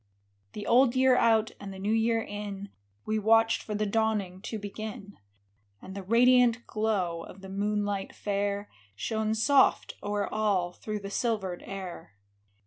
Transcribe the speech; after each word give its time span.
HE 0.55 0.65
old 0.65 0.95
year 0.95 1.15
out 1.15 1.51
and 1.59 1.71
the 1.71 1.77
new 1.77 1.93
year 1.93 2.23
in, 2.23 2.69
We 3.05 3.19
watched 3.19 3.61
for 3.61 3.75
the 3.75 3.85
dawning 3.85 4.41
to 4.41 4.57
begin; 4.57 5.19
And 5.79 5.93
the 5.93 6.01
radiant 6.01 6.65
glow 6.65 7.21
of 7.21 7.41
the 7.41 7.49
moonlight 7.49 8.15
fair 8.15 8.67
Shone 8.95 9.35
soft 9.35 9.93
o'er 10.01 10.25
all 10.27 10.73
through 10.73 11.01
the 11.01 11.11
silvered 11.11 11.61
air. 11.67 12.13